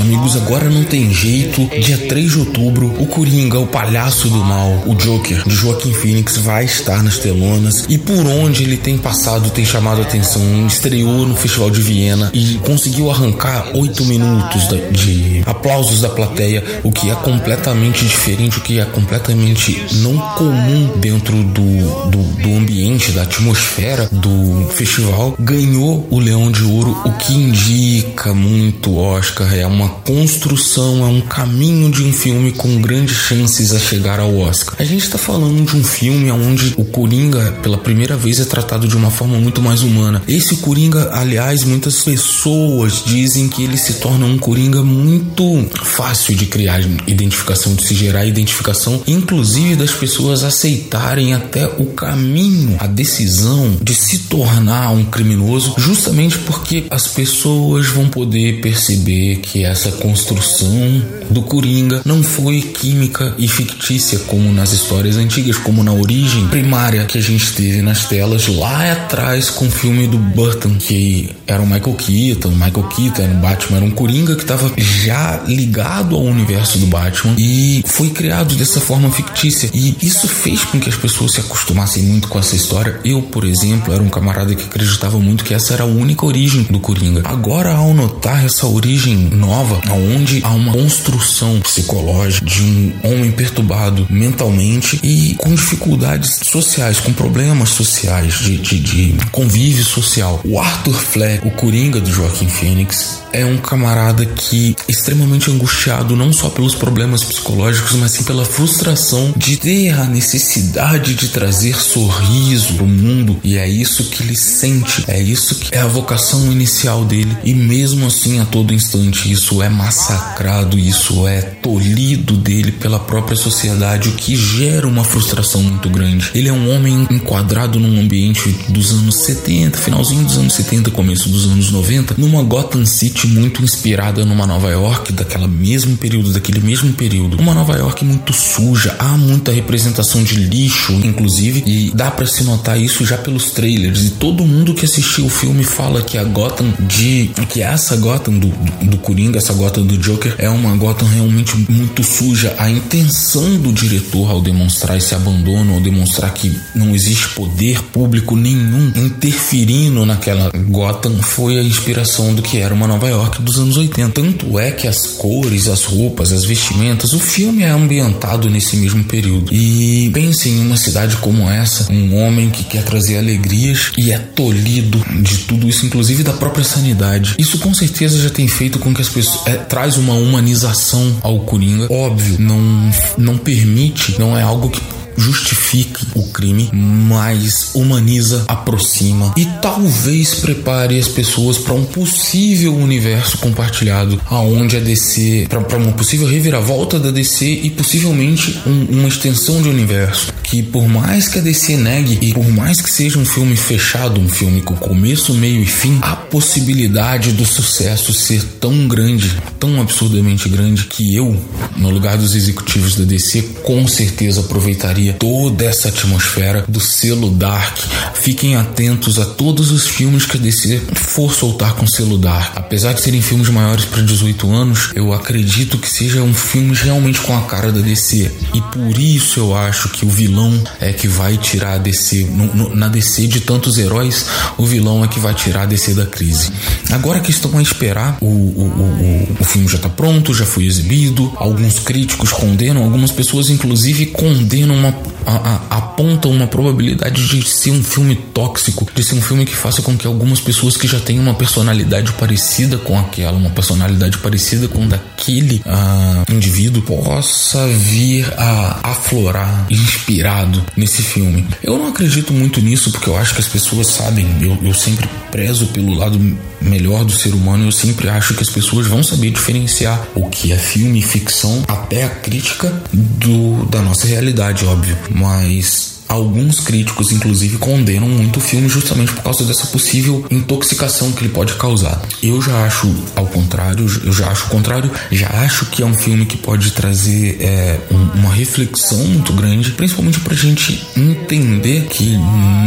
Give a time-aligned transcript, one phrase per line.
[0.00, 1.66] amigos, agora não tem jeito.
[1.80, 6.36] Dia 3 de outubro, o Coringa, o palhaço do mal, o Joker, de Joaquim Phoenix,
[6.36, 7.84] vai estar nas telonas.
[7.88, 10.42] E por onde ele tem passado, tem chamado a atenção.
[10.66, 16.92] Estreou no Festival de Viena e conseguiu arrancar 8 minutos de aplausos da plateia, o
[16.92, 23.12] que é completamente diferente, o que é completamente não comum dentro do, do, do ambiente,
[23.12, 25.34] da atmosfera do festival.
[25.38, 29.39] Ganhou o Leão de Ouro, o que indica muito Oscar.
[29.44, 34.36] É uma construção, é um caminho de um filme com grandes chances a chegar ao
[34.36, 34.74] Oscar.
[34.78, 38.86] A gente está falando de um filme onde o Coringa, pela primeira vez, é tratado
[38.86, 40.22] de uma forma muito mais humana.
[40.26, 46.46] Esse Coringa, aliás, muitas pessoas dizem que ele se torna um Coringa muito fácil de
[46.46, 53.76] criar identificação, de se gerar identificação, inclusive das pessoas aceitarem até o caminho, a decisão
[53.82, 61.02] de se tornar um criminoso, justamente porque as pessoas vão poder perceber que essa construção
[61.30, 67.04] do Coringa não foi química e fictícia como nas histórias antigas, como na origem primária
[67.04, 71.62] que a gente teve nas telas lá atrás com o filme do Burton, que era
[71.62, 76.22] o Michael Keaton, Michael Keaton era Batman, era um Coringa que estava já ligado ao
[76.22, 79.70] universo do Batman e foi criado dessa forma fictícia.
[79.72, 83.00] E isso fez com que as pessoas se acostumassem muito com essa história.
[83.04, 86.62] Eu, por exemplo, era um camarada que acreditava muito que essa era a única origem
[86.64, 87.22] do Coringa.
[87.24, 94.06] Agora, ao notar essa origem nova, onde há uma construção psicológica de um homem perturbado
[94.10, 100.40] mentalmente e com dificuldades sociais, com problemas sociais, de, de, de convívio social.
[100.44, 106.16] O Arthur Fleck, o Coringa do Joaquim Phoenix, é um camarada que é extremamente angustiado
[106.16, 111.76] não só pelos problemas psicológicos, mas sim pela frustração de ter a necessidade de trazer
[111.76, 116.50] sorriso pro mundo e é isso que ele sente, é isso que é a vocação
[116.50, 122.72] inicial dele e mesmo assim a todo instante isso é massacrado, isso é tolhido dele
[122.72, 126.30] pela própria sociedade, o que gera uma frustração muito grande.
[126.34, 131.28] Ele é um homem enquadrado num ambiente dos anos 70, finalzinho dos anos 70, começo
[131.28, 136.60] dos anos 90, numa Gotham City muito inspirada numa Nova York daquela mesmo período, daquele
[136.60, 137.38] mesmo período.
[137.38, 142.42] Uma Nova York muito suja, há muita representação de lixo, inclusive, e dá para se
[142.44, 144.04] notar isso já pelos trailers.
[144.06, 148.38] E todo mundo que assistiu o filme fala que a Gotham de que essa Gotham
[148.38, 148.48] do,
[148.82, 152.54] do, do Coringa, essa Gotham do Joker é uma Gotham realmente muito suja.
[152.58, 158.36] A intenção do diretor ao demonstrar esse abandono, ao demonstrar que não existe poder público
[158.36, 163.76] nenhum interferindo naquela Gotham foi a inspiração do que era uma Nova York dos anos
[163.76, 164.10] 80.
[164.10, 169.04] Tanto é que as cores, as roupas, as vestimentas, o filme é ambientado nesse mesmo
[169.04, 169.54] período.
[169.54, 174.18] E pense em uma cidade como essa, um homem que quer trazer alegrias e é
[174.18, 177.34] tolhido de tudo isso, inclusive da própria sanidade.
[177.38, 181.40] Isso com certeza já tem feito com que as pessoas é, traz uma humanização ao
[181.40, 181.86] Coringa.
[181.92, 184.80] Óbvio, não não permite, não é algo que
[185.20, 193.38] justifique o crime, mas humaniza, aproxima e talvez prepare as pessoas para um possível universo
[193.38, 199.62] compartilhado, aonde a DC para uma possível reviravolta da DC e possivelmente um, uma extensão
[199.62, 200.32] de universo.
[200.42, 204.20] Que por mais que a DC negue e por mais que seja um filme fechado,
[204.20, 209.80] um filme com começo, meio e fim, a possibilidade do sucesso ser tão grande, tão
[209.80, 211.38] absurdamente grande que eu,
[211.76, 217.78] no lugar dos executivos da DC, com certeza aproveitaria toda essa atmosfera do selo Dark.
[218.14, 222.56] Fiquem atentos a todos os filmes que a DC for soltar com selo Dark.
[222.56, 227.36] Apesar de serem filmes maiores para 18 anos, eu acredito que sejam filmes realmente com
[227.36, 228.30] a cara da DC.
[228.54, 232.24] E por isso eu acho que o vilão é que vai tirar a DC.
[232.24, 234.26] No, no, na DC de tantos heróis,
[234.56, 236.50] o vilão é que vai tirar a DC da crise.
[236.90, 238.18] Agora a questão é esperar.
[238.20, 241.32] O, o, o, o filme já está pronto, já foi exibido.
[241.36, 244.92] Alguns críticos condenam, algumas pessoas inclusive condenam uma
[245.26, 245.34] a,
[245.70, 249.82] a, aponta uma probabilidade de ser um filme tóxico, de ser um filme que faça
[249.82, 254.66] com que algumas pessoas que já têm uma personalidade parecida com aquela, uma personalidade parecida
[254.66, 261.46] com daquele uh, indivíduo, possa vir a aflorar inspirado nesse filme.
[261.62, 265.06] Eu não acredito muito nisso porque eu acho que as pessoas sabem, eu, eu sempre
[265.30, 266.18] prezo pelo lado
[266.62, 270.52] melhor do ser humano, eu sempre acho que as pessoas vão saber diferenciar o que
[270.52, 274.96] é filme e ficção até a crítica do, da nossa realidade, óbvio.
[275.10, 281.22] Mas alguns críticos, inclusive, condenam muito o filme justamente por causa dessa possível intoxicação que
[281.22, 282.02] ele pode causar.
[282.22, 285.94] Eu já acho ao contrário, eu já acho o contrário, já acho que é um
[285.94, 292.16] filme que pode trazer é, um, uma reflexão muito grande, principalmente pra gente entender que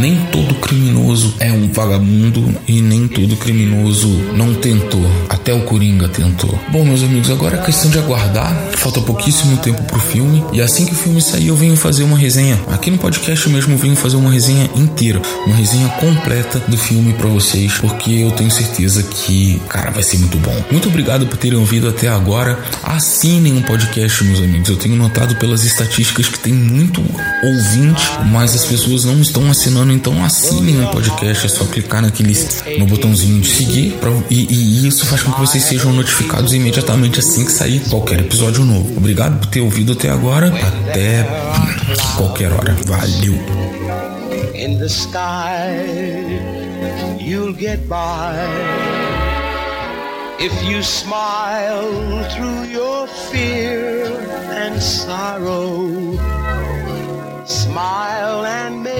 [0.00, 5.04] nem todo criminoso é um vagabundo e nem todo criminoso não tentou.
[5.44, 6.58] Até o Coringa tentou.
[6.72, 8.50] Bom, meus amigos, agora é questão de aguardar.
[8.78, 10.42] Falta pouquíssimo tempo pro filme.
[10.54, 12.58] E assim que o filme sair, eu venho fazer uma resenha.
[12.70, 15.20] Aqui no podcast mesmo, venho fazer uma resenha inteira.
[15.46, 17.74] Uma resenha completa do filme para vocês.
[17.74, 20.64] Porque eu tenho certeza que, cara, vai ser muito bom.
[20.70, 22.58] Muito obrigado por terem ouvido até agora.
[22.82, 24.70] Assinem o um podcast, meus amigos.
[24.70, 27.02] Eu tenho notado pelas estatísticas que tem muito
[27.42, 28.02] ouvinte,
[28.32, 29.92] mas as pessoas não estão assinando.
[29.92, 31.44] Então assinem o um podcast.
[31.44, 32.34] É só clicar naquele,
[32.78, 33.92] no botãozinho de seguir.
[34.00, 38.20] Pra, e, e isso faz com que vocês sejam notificados imediatamente assim que sair qualquer
[38.20, 38.96] episódio novo.
[38.96, 40.48] Obrigado por ter ouvido até agora.
[40.48, 41.26] Até
[42.16, 42.76] qualquer hora.
[42.86, 43.34] Valeu.
[44.54, 45.84] In the sky,
[47.18, 48.34] you'll get by
[50.38, 54.06] if you smile through your fear
[54.56, 56.16] and sorrow.
[57.44, 58.93] Smile and make